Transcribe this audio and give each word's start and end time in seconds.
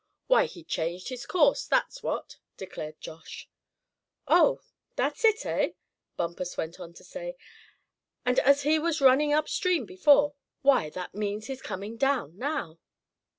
"Why, 0.25 0.47
he 0.47 0.63
changed 0.63 1.09
his 1.09 1.27
course, 1.27 1.67
that's 1.67 2.01
what," 2.01 2.37
declared 2.57 2.99
Josh. 2.99 3.47
"Oh! 4.27 4.61
that's 4.95 5.23
it, 5.23 5.45
eh?" 5.45 5.73
Bumpus 6.17 6.57
went 6.57 6.79
on 6.79 6.95
to 6.95 7.03
say, 7.03 7.37
"and 8.25 8.39
as 8.39 8.63
he 8.63 8.79
was 8.79 8.99
running 8.99 9.31
up 9.31 9.47
stream 9.47 9.85
before, 9.85 10.33
why, 10.63 10.89
that 10.89 11.13
means 11.13 11.45
he's 11.45 11.61
coming 11.61 11.97
down 11.97 12.35
now." 12.39 12.79